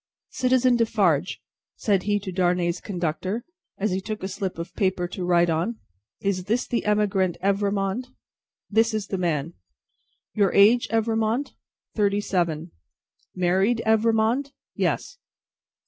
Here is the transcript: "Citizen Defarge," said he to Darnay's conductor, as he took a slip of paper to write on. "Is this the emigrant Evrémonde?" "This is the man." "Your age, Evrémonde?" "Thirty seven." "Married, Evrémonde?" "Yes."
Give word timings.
"Citizen 0.31 0.75
Defarge," 0.77 1.39
said 1.75 2.01
he 2.01 2.19
to 2.21 2.31
Darnay's 2.31 2.81
conductor, 2.81 3.45
as 3.77 3.91
he 3.91 4.01
took 4.01 4.23
a 4.23 4.27
slip 4.27 4.57
of 4.57 4.73
paper 4.73 5.07
to 5.07 5.23
write 5.23 5.47
on. 5.51 5.75
"Is 6.21 6.45
this 6.45 6.65
the 6.65 6.85
emigrant 6.85 7.37
Evrémonde?" 7.43 8.05
"This 8.67 8.95
is 8.95 9.05
the 9.09 9.19
man." 9.19 9.53
"Your 10.33 10.51
age, 10.55 10.87
Evrémonde?" 10.87 11.51
"Thirty 11.93 12.19
seven." 12.19 12.71
"Married, 13.35 13.83
Evrémonde?" 13.85 14.49
"Yes." 14.73 15.19